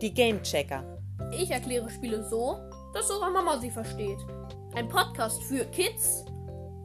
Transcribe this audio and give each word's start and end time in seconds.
die 0.00 0.14
Gamechecker. 0.14 0.98
Ich 1.30 1.50
erkläre 1.50 1.90
Spiele 1.90 2.24
so, 2.24 2.58
dass 2.94 3.08
sogar 3.08 3.30
Mama 3.30 3.58
sie 3.58 3.70
versteht. 3.70 4.18
Ein 4.74 4.88
Podcast 4.88 5.42
für 5.42 5.64
Kids 5.66 6.24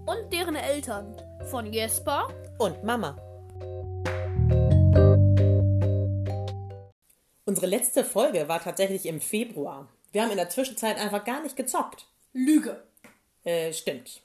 und 0.06 0.34
deren 0.34 0.56
Eltern 0.56 1.16
von 1.50 1.72
Jesper 1.72 2.28
und 2.60 2.84
Mama. 2.84 3.16
Unsere 7.46 7.68
letzte 7.68 8.04
Folge 8.04 8.48
war 8.50 8.62
tatsächlich 8.62 9.06
im 9.06 9.22
Februar. 9.22 9.88
Wir 10.12 10.24
haben 10.24 10.32
in 10.32 10.38
der 10.38 10.50
Zwischenzeit 10.50 10.98
einfach 10.98 11.24
gar 11.24 11.42
nicht 11.42 11.56
gezockt. 11.56 12.08
Lüge. 12.34 12.84
Äh, 13.44 13.72
stimmt. 13.72 14.22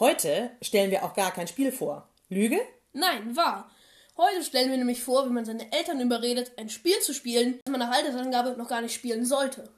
Heute 0.00 0.50
stellen 0.62 0.90
wir 0.90 1.04
auch 1.04 1.14
gar 1.14 1.32
kein 1.32 1.48
Spiel 1.48 1.70
vor. 1.70 2.08
Lüge? 2.28 2.60
Nein, 2.92 3.36
wahr. 3.36 3.70
Heute 4.16 4.44
stellen 4.44 4.70
wir 4.70 4.78
nämlich 4.78 5.02
vor, 5.02 5.26
wie 5.26 5.32
man 5.32 5.44
seine 5.44 5.72
Eltern 5.72 6.00
überredet, 6.00 6.52
ein 6.56 6.68
Spiel 6.68 7.00
zu 7.00 7.12
spielen, 7.12 7.58
das 7.64 7.72
man 7.72 7.80
nach 7.80 7.90
Altersangabe 7.90 8.54
noch 8.56 8.68
gar 8.68 8.80
nicht 8.80 8.94
spielen 8.94 9.24
sollte. 9.24 9.68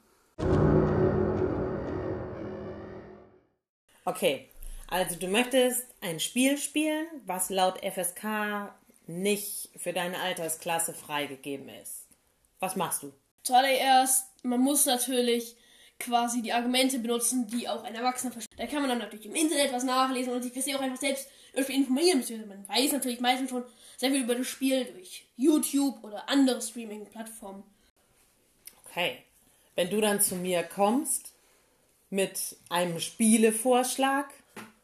Okay, 4.05 4.47
also 4.87 5.15
du 5.15 5.27
möchtest 5.27 5.87
ein 6.01 6.19
Spiel 6.19 6.59
spielen, 6.59 7.07
was 7.25 7.49
laut 7.49 7.79
FSK 7.83 8.71
nicht 9.07 9.71
für 9.75 9.91
deine 9.91 10.19
Altersklasse 10.19 10.93
freigegeben 10.93 11.69
ist. 11.69 12.05
Was 12.59 12.75
machst 12.75 13.01
du? 13.01 13.11
Zuallererst, 13.41 14.27
man 14.43 14.59
muss 14.59 14.85
natürlich 14.85 15.55
quasi 15.99 16.41
die 16.41 16.53
Argumente 16.53 16.99
benutzen, 16.99 17.47
die 17.47 17.67
auch 17.67 17.83
ein 17.83 17.95
Erwachsener 17.95 18.31
versteht. 18.31 18.59
Da 18.59 18.67
kann 18.67 18.81
man 18.81 18.89
dann 18.89 18.99
natürlich 18.99 19.25
im 19.25 19.35
Internet 19.35 19.73
was 19.73 19.83
nachlesen 19.83 20.33
und 20.33 20.43
sich 20.43 20.53
per 20.53 20.61
se 20.61 20.75
auch 20.75 20.81
einfach 20.81 20.99
selbst 20.99 21.29
über 21.53 21.69
informieren. 21.69 22.23
Man 22.47 22.67
weiß 22.67 22.91
natürlich 22.91 23.19
meistens 23.19 23.49
schon 23.49 23.63
sehr 23.97 24.11
viel 24.11 24.23
über 24.23 24.35
das 24.35 24.47
Spiel 24.47 24.85
durch 24.85 25.25
YouTube 25.35 26.03
oder 26.03 26.29
andere 26.29 26.61
Streaming-Plattformen. 26.61 27.63
Okay. 28.85 29.23
Wenn 29.75 29.89
du 29.89 30.01
dann 30.01 30.21
zu 30.21 30.35
mir 30.35 30.63
kommst 30.63 31.33
mit 32.09 32.57
einem 32.69 32.99
Spielevorschlag, 32.99 34.33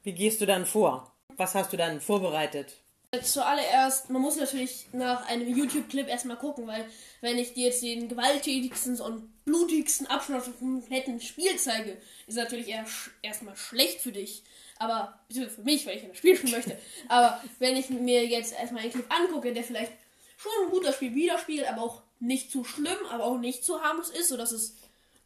wie 0.04 0.14
gehst 0.14 0.42
du 0.42 0.46
dann 0.46 0.66
vor? 0.66 1.12
Was 1.36 1.56
hast 1.56 1.74
du 1.74 1.78
dann 1.78 2.02
vorbereitet? 2.02 2.83
Zuallererst, 3.22 4.10
man 4.10 4.24
muss 4.24 4.38
natürlich 4.38 4.88
nach 4.92 5.28
einem 5.28 5.56
YouTube-Clip 5.56 6.08
erstmal 6.08 6.38
gucken, 6.38 6.66
weil 6.66 6.86
wenn 7.22 7.38
ich 7.38 7.54
dir 7.54 7.68
jetzt 7.68 7.84
den 7.84 8.10
gewalttätigsten 8.10 9.00
und 9.00 9.46
blutigsten 9.46 10.08
Abschnitt 10.08 10.42
vom 10.42 10.82
kompletten 10.82 11.22
Spiel 11.22 11.56
zeige, 11.58 12.02
ist 12.26 12.38
natürlich 12.38 12.70
eher 12.70 12.88
sch 12.88 13.12
erstmal 13.22 13.56
schlecht 13.56 14.02
für 14.02 14.12
dich. 14.12 14.44
Aber, 14.80 15.20
beziehungsweise 15.28 15.56
für 15.58 15.64
mich, 15.64 15.86
weil 15.86 15.98
ich 15.98 16.08
das 16.08 16.18
Spiel 16.18 16.36
spielen 16.36 16.54
möchte. 16.54 16.78
Aber 17.08 17.40
wenn 17.60 17.76
ich 17.76 17.90
mir 17.90 18.26
jetzt 18.26 18.54
erstmal 18.54 18.82
einen 18.82 18.92
Clip 18.92 19.06
angucke, 19.14 19.54
der 19.54 19.64
vielleicht 19.64 19.92
schon 20.36 20.52
ein 20.66 20.72
guter 20.72 20.92
Spiel 20.92 21.14
widerspiegelt, 21.14 21.68
aber 21.70 21.84
auch 21.84 22.02
nicht 22.20 22.52
zu 22.52 22.64
schlimm, 22.64 22.98
aber 23.12 23.26
auch 23.26 23.38
nicht 23.38 23.64
zu 23.64 23.80
harmlos 23.82 24.10
ist, 24.10 24.30
sodass 24.30 24.52
es 24.52 24.76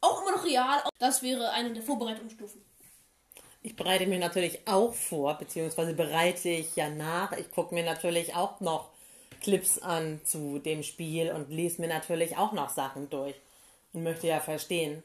auch 0.02 0.22
immer 0.22 0.34
noch 0.34 0.46
real, 0.46 0.84
das 1.00 1.24
wäre 1.24 1.52
eine 1.52 1.72
der 1.72 1.84
Vorbereitungsstufen. 1.84 2.67
Ich 3.68 3.76
bereite 3.76 4.08
mir 4.08 4.18
natürlich 4.18 4.66
auch 4.66 4.94
vor, 4.94 5.34
beziehungsweise 5.34 5.92
bereite 5.92 6.48
ich 6.48 6.78
ja 6.78 6.90
nach. 6.90 7.34
Ich 7.34 7.52
gucke 7.52 7.76
mir 7.76 7.84
natürlich 7.84 8.34
auch 8.34 8.62
noch 8.62 8.92
Clips 9.42 9.78
an 9.80 10.22
zu 10.24 10.60
dem 10.60 10.84
Spiel 10.84 11.34
und 11.34 11.50
lese 11.50 11.82
mir 11.82 11.90
natürlich 11.90 12.38
auch 12.38 12.54
noch 12.54 12.70
Sachen 12.70 13.10
durch 13.10 13.36
und 13.92 14.04
möchte 14.04 14.26
ja 14.26 14.40
verstehen, 14.40 15.04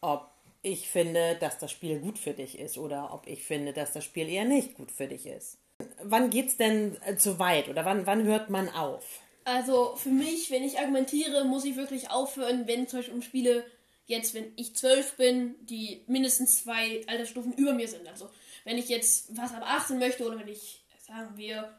ob 0.00 0.30
ich 0.62 0.88
finde, 0.88 1.34
dass 1.40 1.58
das 1.58 1.72
Spiel 1.72 1.98
gut 1.98 2.16
für 2.16 2.32
dich 2.32 2.60
ist 2.60 2.78
oder 2.78 3.12
ob 3.12 3.26
ich 3.26 3.42
finde, 3.42 3.72
dass 3.72 3.92
das 3.92 4.04
Spiel 4.04 4.28
eher 4.28 4.44
nicht 4.44 4.74
gut 4.74 4.92
für 4.92 5.08
dich 5.08 5.26
ist. 5.26 5.58
Wann 6.04 6.30
geht's 6.30 6.56
denn 6.56 6.96
äh, 7.04 7.16
zu 7.16 7.40
weit 7.40 7.68
oder 7.68 7.84
wann, 7.84 8.06
wann 8.06 8.22
hört 8.22 8.50
man 8.50 8.68
auf? 8.68 9.04
Also 9.42 9.96
für 9.96 10.10
mich, 10.10 10.52
wenn 10.52 10.62
ich 10.62 10.78
argumentiere, 10.78 11.44
muss 11.44 11.64
ich 11.64 11.74
wirklich 11.74 12.08
aufhören, 12.08 12.68
wenn 12.68 12.86
zum 12.86 13.00
Beispiel 13.00 13.14
um 13.16 13.22
Spiele 13.22 13.64
jetzt, 14.10 14.34
wenn 14.34 14.52
ich 14.56 14.76
zwölf 14.76 15.16
bin, 15.16 15.54
die 15.64 16.04
mindestens 16.06 16.62
zwei 16.62 17.02
Altersstufen 17.06 17.52
über 17.54 17.72
mir 17.72 17.88
sind. 17.88 18.06
Also 18.06 18.28
wenn 18.64 18.78
ich 18.78 18.88
jetzt 18.88 19.36
was 19.36 19.52
ab 19.54 19.62
18 19.64 19.98
möchte 19.98 20.26
oder 20.26 20.38
wenn 20.38 20.48
ich, 20.48 20.84
sagen 20.98 21.36
wir, 21.36 21.74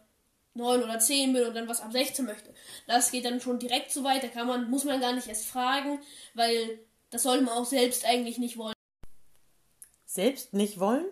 9 0.53 0.83
oder 0.83 1.00
10 1.00 1.33
bin 1.33 1.45
und 1.45 1.53
dann 1.56 1.67
was 1.67 1.81
ab 1.81 1.91
16 1.91 2.25
möchte. 2.25 2.53
Das 2.88 3.11
geht 3.11 3.25
dann 3.25 3.39
schon 3.39 3.59
direkt 3.59 3.91
so 3.91 4.03
weit, 4.03 4.23
da 4.23 4.28
kann 4.28 4.47
man, 4.47 4.69
muss 4.69 4.83
man 4.83 5.00
gar 5.00 5.13
nicht 5.13 5.28
erst 5.28 5.45
fragen, 5.45 6.00
weil 6.33 6.79
das 7.09 7.23
sollte 7.23 7.44
man 7.44 7.53
auch 7.53 7.66
selbst 7.66 8.06
eigentlich 8.06 8.38
nicht 8.38 8.57
wollen. 8.57 8.75
Selbst 10.06 10.53
nicht 10.53 10.79
wollen? 10.79 11.06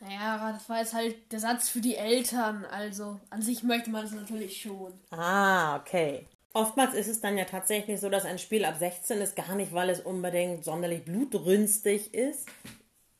Naja, 0.00 0.52
das 0.52 0.68
war 0.68 0.80
jetzt 0.80 0.94
halt 0.94 1.32
der 1.32 1.40
Satz 1.40 1.68
für 1.68 1.80
die 1.80 1.94
Eltern, 1.94 2.64
also 2.64 3.20
an 3.30 3.40
sich 3.40 3.62
möchte 3.62 3.88
man 3.88 4.04
es 4.04 4.12
natürlich 4.12 4.60
schon. 4.60 4.92
Ah, 5.10 5.76
okay. 5.76 6.26
Oftmals 6.54 6.94
ist 6.94 7.08
es 7.08 7.20
dann 7.20 7.38
ja 7.38 7.44
tatsächlich 7.44 8.00
so, 8.00 8.10
dass 8.10 8.24
ein 8.24 8.38
Spiel 8.38 8.64
ab 8.64 8.76
16 8.78 9.20
ist, 9.20 9.36
gar 9.36 9.54
nicht, 9.54 9.72
weil 9.72 9.88
es 9.88 10.00
unbedingt 10.00 10.64
sonderlich 10.64 11.04
blutrünstig 11.04 12.12
ist, 12.12 12.46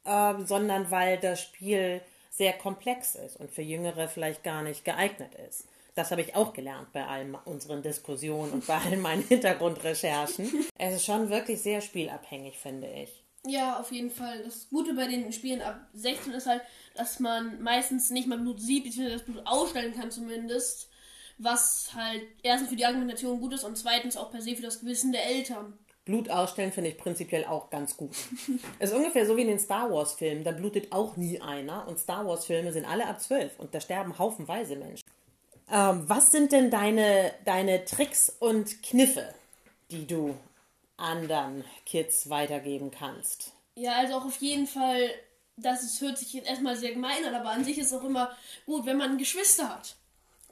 äh, 0.05 0.35
sondern 0.45 0.91
weil 0.91 1.19
das 1.19 1.41
Spiel 1.41 2.03
sehr 2.31 2.53
komplex 2.53 3.15
ist 3.15 3.37
und 3.37 3.51
für 3.51 3.63
Jüngere 3.63 4.09
vielleicht 4.09 4.43
gar 4.43 4.63
nicht 4.63 4.85
geeignet 4.85 5.35
ist. 5.49 5.67
Das 5.95 6.11
habe 6.11 6.23
ich 6.23 6.35
auch 6.35 6.53
gelernt 6.55 6.93
bei 6.93 7.07
all 7.07 7.27
unseren 7.45 7.83
Diskussionen 7.83 8.53
und 8.53 8.67
bei 8.67 8.79
all 8.79 8.97
meinen 8.97 9.23
Hintergrundrecherchen. 9.29 10.67
Es 10.79 10.97
ist 10.97 11.05
schon 11.05 11.29
wirklich 11.31 11.61
sehr 11.61 11.81
spielabhängig, 11.81 12.59
finde 12.59 12.89
ich. 12.89 13.23
Ja, 13.47 13.81
auf 13.81 13.91
jeden 13.91 14.11
Fall. 14.11 14.43
Das 14.45 14.69
Gute 14.71 14.95
bei 14.95 15.09
den 15.09 15.33
Spielen 15.33 15.63
ab 15.63 15.81
16 15.95 16.33
ist 16.33 16.47
halt, 16.47 16.63
dass 16.95 17.19
man 17.19 17.61
meistens 17.61 18.11
nicht 18.11 18.29
mal 18.29 18.39
Blut 18.39 18.61
sieht, 18.61 18.85
beziehungsweise 18.85 19.19
das 19.19 19.27
Blut 19.27 19.47
ausstellen 19.47 19.95
kann 19.95 20.11
zumindest 20.11 20.89
was 21.43 21.91
halt 21.95 22.23
erstens 22.43 22.71
für 22.71 22.77
die 22.77 22.87
Argumentation 22.87 23.41
gut 23.41 23.55
ist 23.55 23.65
und 23.65 23.77
zweitens 23.77 24.17
auch 24.17 24.31
per 24.31 24.43
se 24.43 24.57
für 24.57 24.63
das 24.63 24.81
Gewissen 24.81 25.13
der 25.13 25.27
Eltern. 25.27 25.79
Blut 26.05 26.31
ausstellen 26.31 26.73
finde 26.73 26.91
ich 26.91 26.99
prinzipiell 26.99 27.45
auch 27.45 27.71
ganz 27.71 27.97
gut. 27.97 28.11
Es 28.79 28.91
ist 28.91 28.97
ungefähr 28.97 29.25
so 29.25 29.37
wie 29.37 29.43
in 29.43 29.49
den 29.49 29.61
Star 29.61 29.91
Wars 29.91 30.15
Filmen, 30.15 30.43
da 30.43 30.51
blutet 30.51 30.91
auch 30.91 31.17
nie 31.17 31.41
einer 31.41 31.87
und 31.87 31.99
Star 31.99 32.27
Wars 32.27 32.47
Filme 32.47 32.73
sind 32.73 32.85
alle 32.85 33.07
ab 33.07 33.21
zwölf 33.21 33.53
und 33.59 33.75
da 33.75 33.81
sterben 33.81 34.19
haufenweise 34.19 34.77
Menschen. 34.77 35.05
Ähm, 35.71 36.03
was 36.09 36.33
sind 36.33 36.51
denn 36.51 36.71
deine, 36.71 37.33
deine 37.45 37.85
Tricks 37.85 38.35
und 38.41 38.83
Kniffe, 38.83 39.33
die 39.91 40.07
du 40.07 40.35
anderen 40.97 41.65
Kids 41.87 42.29
weitergeben 42.29 42.91
kannst? 42.91 43.53
Ja, 43.77 43.93
also 43.97 44.15
auch 44.15 44.25
auf 44.25 44.37
jeden 44.43 44.67
Fall, 44.67 45.11
das 45.57 45.85
ist, 45.85 46.01
hört 46.01 46.19
sich 46.19 46.33
jetzt 46.33 46.49
erstmal 46.49 46.77
sehr 46.77 46.93
gemein 46.93 47.25
an, 47.25 47.35
aber 47.35 47.51
an 47.51 47.65
sich 47.65 47.79
ist 47.79 47.87
es 47.87 47.93
auch 47.93 48.05
immer 48.05 48.37
gut, 48.67 48.87
wenn 48.87 48.97
man 48.97 49.19
Geschwister 49.19 49.69
hat 49.69 49.95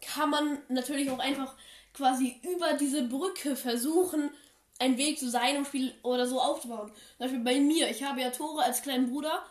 kann 0.00 0.31
man 0.31 0.59
natürlich 0.69 1.11
auch 1.11 1.19
einfach 1.19 1.55
quasi 1.94 2.41
über 2.43 2.75
diese 2.75 3.03
Brücke 3.03 3.56
versuchen, 3.56 4.31
einen 4.78 4.97
Weg 4.97 5.19
zu 5.19 5.28
seinem 5.28 5.65
Spiel 5.65 5.94
oder 6.03 6.27
so 6.27 6.41
aufzubauen. 6.41 6.88
Zum 6.88 7.19
Beispiel 7.19 7.41
bei 7.41 7.61
mir, 7.61 7.91
ich 7.91 8.03
habe 8.03 8.21
ja 8.21 8.31
Tore 8.31 8.62
als 8.62 8.83
kleinen 8.83 9.11
Bruder 9.11 9.43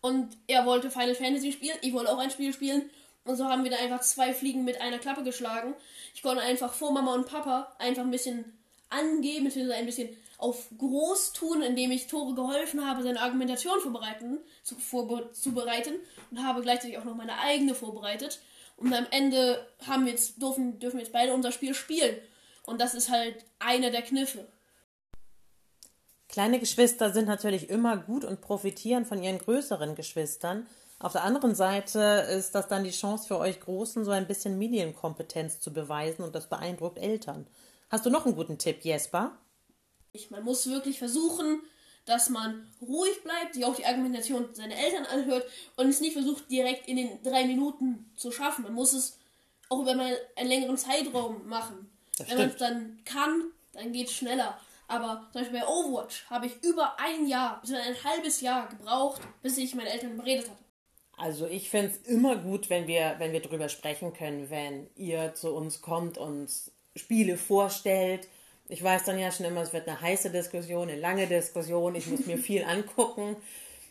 und 0.00 0.36
er 0.46 0.64
wollte 0.64 0.90
Final 0.90 1.14
Fantasy 1.14 1.52
spielen, 1.52 1.76
ich 1.82 1.92
wollte 1.92 2.10
auch 2.10 2.18
ein 2.18 2.30
Spiel 2.30 2.52
spielen 2.52 2.88
und 3.24 3.36
so 3.36 3.44
haben 3.44 3.64
wir 3.64 3.70
da 3.70 3.76
einfach 3.76 4.00
zwei 4.00 4.32
Fliegen 4.32 4.64
mit 4.64 4.80
einer 4.80 4.98
Klappe 4.98 5.22
geschlagen. 5.22 5.74
Ich 6.14 6.22
konnte 6.22 6.42
einfach 6.42 6.72
vor 6.72 6.92
Mama 6.92 7.14
und 7.14 7.26
Papa 7.26 7.74
einfach 7.78 8.02
ein 8.02 8.10
bisschen 8.10 8.56
angeben, 8.88 9.44
beziehungsweise 9.44 9.78
ein 9.78 9.86
bisschen 9.86 10.08
auf 10.38 10.68
groß 10.78 11.32
tun, 11.32 11.62
indem 11.62 11.90
ich 11.90 12.06
Tore 12.06 12.34
geholfen 12.34 12.86
habe, 12.86 13.02
seine 13.02 13.20
Argumentation 13.20 13.80
vorbereiten, 13.80 14.38
zu, 14.62 14.76
vorzubereiten 14.76 15.96
und 16.30 16.42
habe 16.42 16.62
gleichzeitig 16.62 16.96
auch 16.96 17.04
noch 17.04 17.16
meine 17.16 17.38
eigene 17.38 17.74
vorbereitet. 17.74 18.40
Und 18.78 18.94
am 18.94 19.06
Ende 19.10 19.66
haben 19.86 20.06
wir 20.06 20.12
jetzt, 20.12 20.40
dürfen, 20.40 20.78
dürfen 20.78 20.98
wir 20.98 21.04
jetzt 21.04 21.12
beide 21.12 21.34
unser 21.34 21.52
Spiel 21.52 21.74
spielen. 21.74 22.16
Und 22.64 22.80
das 22.80 22.94
ist 22.94 23.10
halt 23.10 23.44
einer 23.58 23.90
der 23.90 24.02
Kniffe. 24.02 24.46
Kleine 26.28 26.60
Geschwister 26.60 27.12
sind 27.12 27.26
natürlich 27.26 27.70
immer 27.70 27.96
gut 27.96 28.24
und 28.24 28.40
profitieren 28.40 29.04
von 29.04 29.22
ihren 29.22 29.38
größeren 29.38 29.94
Geschwistern. 29.94 30.66
Auf 31.00 31.12
der 31.12 31.24
anderen 31.24 31.54
Seite 31.54 32.26
ist 32.30 32.54
das 32.54 32.68
dann 32.68 32.84
die 32.84 32.90
Chance 32.90 33.26
für 33.26 33.38
euch 33.38 33.60
Großen, 33.60 34.04
so 34.04 34.10
ein 34.12 34.26
bisschen 34.26 34.58
Medienkompetenz 34.58 35.60
zu 35.60 35.72
beweisen 35.72 36.22
und 36.22 36.34
das 36.34 36.48
beeindruckt 36.48 36.98
Eltern. 36.98 37.46
Hast 37.88 38.06
du 38.06 38.10
noch 38.10 38.26
einen 38.26 38.36
guten 38.36 38.58
Tipp, 38.58 38.84
Jesper? 38.84 39.32
Man 40.30 40.44
muss 40.44 40.68
wirklich 40.68 40.98
versuchen, 40.98 41.62
dass 42.08 42.30
man 42.30 42.66
ruhig 42.80 43.22
bleibt, 43.22 43.54
sich 43.54 43.64
auch 43.64 43.76
die 43.76 43.84
Argumentation 43.84 44.48
seiner 44.54 44.76
Eltern 44.76 45.04
anhört 45.04 45.46
und 45.76 45.88
es 45.88 46.00
nicht 46.00 46.14
versucht, 46.14 46.50
direkt 46.50 46.88
in 46.88 46.96
den 46.96 47.22
drei 47.22 47.44
Minuten 47.44 48.10
zu 48.16 48.32
schaffen. 48.32 48.64
Man 48.64 48.74
muss 48.74 48.92
es 48.92 49.18
auch 49.68 49.82
über 49.82 49.90
einen 49.90 50.48
längeren 50.48 50.78
Zeitraum 50.78 51.46
machen. 51.46 51.90
Das 52.16 52.30
Wenn 52.30 52.38
man 52.38 52.48
es 52.48 52.56
dann 52.56 52.98
kann, 53.04 53.52
dann 53.72 53.92
geht 53.92 54.08
es 54.08 54.14
schneller. 54.14 54.58
Aber 54.88 55.28
zum 55.32 55.42
Beispiel 55.42 55.60
bei 55.60 55.66
Overwatch 55.66 56.24
habe 56.30 56.46
ich 56.46 56.62
über 56.62 56.98
ein 56.98 57.26
Jahr, 57.26 57.60
bis 57.60 57.72
ein 57.72 58.04
halbes 58.04 58.40
Jahr 58.40 58.68
gebraucht, 58.68 59.20
bis 59.42 59.58
ich 59.58 59.74
meine 59.74 59.90
Eltern 59.90 60.14
überredet 60.14 60.48
hatte. 60.48 60.64
Also 61.18 61.46
ich 61.46 61.68
finde 61.68 61.88
es 61.88 62.08
immer 62.08 62.36
gut, 62.36 62.70
wenn 62.70 62.86
wir, 62.86 63.16
wenn 63.18 63.32
wir 63.32 63.42
darüber 63.42 63.68
sprechen 63.68 64.14
können, 64.14 64.48
wenn 64.50 64.88
ihr 64.96 65.34
zu 65.34 65.52
uns 65.52 65.82
kommt 65.82 66.16
und 66.16 66.48
Spiele 66.96 67.36
vorstellt, 67.36 68.28
ich 68.68 68.82
weiß 68.82 69.04
dann 69.04 69.18
ja 69.18 69.32
schon 69.32 69.46
immer, 69.46 69.62
es 69.62 69.72
wird 69.72 69.88
eine 69.88 70.00
heiße 70.00 70.30
Diskussion, 70.30 70.88
eine 70.88 71.00
lange 71.00 71.26
Diskussion, 71.26 71.94
ich 71.94 72.06
muss 72.06 72.26
mir 72.26 72.38
viel 72.38 72.64
angucken. 72.64 73.36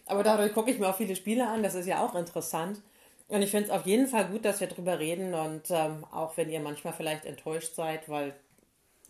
Aber 0.06 0.24
dadurch 0.24 0.54
gucke 0.54 0.72
ich 0.72 0.80
mir 0.80 0.88
auch 0.88 0.96
viele 0.96 1.16
Spiele 1.16 1.48
an, 1.48 1.64
das 1.64 1.76
ist 1.76 1.88
ja 1.88 2.06
auch 2.06 2.16
interessant. 2.16 2.82
Und 3.28 3.42
ich 3.42 3.52
finde 3.52 3.66
es 3.66 3.72
auf 3.72 3.86
jeden 3.86 4.08
Fall 4.08 4.26
gut, 4.28 4.46
dass 4.46 4.62
wir 4.62 4.68
drüber 4.68 5.00
reden 5.00 5.34
und 5.34 5.64
ähm, 5.70 6.06
auch 6.12 6.38
wenn 6.38 6.50
ihr 6.50 6.62
manchmal 6.62 6.94
vielleicht 6.94 7.26
enttäuscht 7.26 7.76
seid, 7.76 8.08
weil 8.08 8.34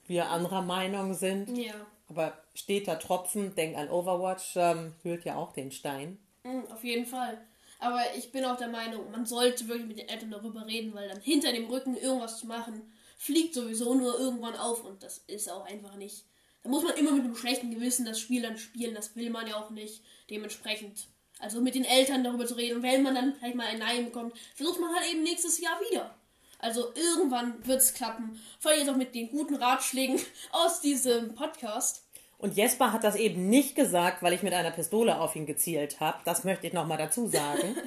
wir 0.07 0.29
anderer 0.29 0.63
Meinung 0.63 1.13
sind. 1.13 1.55
Ja. 1.55 1.73
Aber 2.09 2.33
steter 2.55 2.97
Tropfen, 2.97 3.53
denk 3.55 3.77
an 3.77 3.89
Overwatch, 3.89 4.55
ähm, 4.55 4.95
hüllt 5.03 5.25
ja 5.25 5.35
auch 5.35 5.51
den 5.51 5.71
Stein. 5.71 6.17
Mhm, 6.43 6.63
auf 6.71 6.83
jeden 6.83 7.05
Fall. 7.05 7.37
Aber 7.79 8.01
ich 8.17 8.31
bin 8.31 8.43
auch 8.45 8.57
der 8.57 8.69
Meinung, 8.69 9.11
man 9.11 9.25
sollte 9.25 9.67
wirklich 9.67 9.87
mit 9.87 9.99
den 9.99 10.09
Eltern 10.09 10.31
darüber 10.31 10.65
reden, 10.65 10.95
weil 10.95 11.09
dann 11.09 11.21
hinter 11.21 11.51
dem 11.51 11.67
Rücken 11.67 11.95
irgendwas 11.95 12.39
zu 12.39 12.47
machen, 12.47 12.81
fliegt 13.17 13.53
sowieso 13.53 13.95
nur 13.95 14.17
irgendwann 14.19 14.55
auf 14.55 14.83
und 14.83 15.03
das 15.03 15.23
ist 15.27 15.51
auch 15.51 15.65
einfach 15.65 15.95
nicht. 15.95 16.25
Da 16.63 16.69
muss 16.69 16.83
man 16.83 16.95
immer 16.95 17.11
mit 17.11 17.23
einem 17.23 17.35
schlechten 17.35 17.71
Gewissen 17.71 18.05
das 18.05 18.19
Spiel 18.19 18.41
dann 18.41 18.57
spielen, 18.57 18.95
das 18.95 19.15
will 19.15 19.29
man 19.29 19.47
ja 19.47 19.55
auch 19.55 19.69
nicht. 19.69 20.03
Dementsprechend, 20.29 21.07
also 21.39 21.61
mit 21.61 21.75
den 21.75 21.85
Eltern 21.85 22.23
darüber 22.23 22.45
zu 22.45 22.55
reden 22.55 22.77
und 22.77 22.83
wenn 22.83 23.03
man 23.03 23.15
dann 23.15 23.35
vielleicht 23.35 23.55
mal 23.55 23.67
ein 23.67 23.79
Nein 23.79 24.05
bekommt, 24.05 24.33
versucht 24.55 24.79
man 24.79 24.93
halt 24.95 25.11
eben 25.11 25.23
nächstes 25.23 25.59
Jahr 25.59 25.79
wieder. 25.89 26.15
Also 26.59 26.91
irgendwann 26.95 27.65
wird 27.65 27.81
es 27.81 27.93
klappen. 27.93 28.41
Vor 28.59 28.71
allem 28.71 28.79
jetzt 28.81 28.89
auch 28.89 28.97
mit 28.97 29.13
den 29.13 29.29
guten 29.29 29.55
Ratschlägen 29.55 30.19
aus 30.51 30.81
diesem 30.81 31.35
Podcast. 31.35 32.03
Und 32.39 32.55
Jesper 32.55 32.93
hat 32.93 33.03
das 33.03 33.15
eben 33.15 33.49
nicht 33.49 33.75
gesagt, 33.75 34.21
weil 34.21 34.33
ich 34.33 34.43
mit 34.43 34.53
einer 34.53 34.71
Pistole 34.71 35.19
auf 35.19 35.35
ihn 35.35 35.45
gezielt 35.45 35.99
habe. 35.99 36.19
Das 36.25 36.43
möchte 36.43 36.67
ich 36.67 36.73
nochmal 36.73 36.97
dazu 36.97 37.27
sagen. 37.27 37.75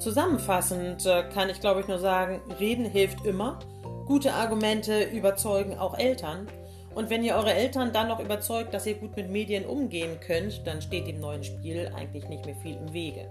Zusammenfassend 0.00 1.04
äh, 1.04 1.24
kann 1.32 1.50
ich, 1.50 1.60
glaube 1.60 1.80
ich, 1.80 1.88
nur 1.88 1.98
sagen, 1.98 2.40
reden 2.58 2.86
hilft 2.86 3.24
immer. 3.26 3.58
Gute 4.06 4.32
Argumente 4.32 5.04
überzeugen 5.04 5.78
auch 5.78 5.96
Eltern. 5.96 6.48
Und 6.94 7.10
wenn 7.10 7.22
ihr 7.22 7.36
eure 7.36 7.52
Eltern 7.52 7.92
dann 7.92 8.08
noch 8.08 8.18
überzeugt, 8.18 8.74
dass 8.74 8.86
ihr 8.86 8.94
gut 8.94 9.14
mit 9.14 9.30
Medien 9.30 9.64
umgehen 9.64 10.18
könnt, 10.18 10.66
dann 10.66 10.82
steht 10.82 11.06
dem 11.06 11.20
neuen 11.20 11.44
Spiel 11.44 11.92
eigentlich 11.94 12.28
nicht 12.28 12.44
mehr 12.46 12.56
viel 12.56 12.76
im 12.76 12.92
Wege. 12.92 13.30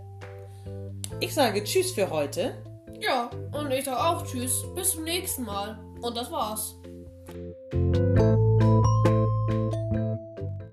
Ich 1.20 1.34
sage 1.34 1.64
Tschüss 1.64 1.92
für 1.92 2.10
heute. 2.10 2.54
Ja, 3.02 3.30
und 3.52 3.72
ich 3.72 3.86
sage 3.86 4.00
auch 4.00 4.26
Tschüss. 4.26 4.64
Bis 4.76 4.92
zum 4.92 5.04
nächsten 5.04 5.44
Mal. 5.44 5.78
Und 6.02 6.16
das 6.16 6.32
war's. 6.32 6.76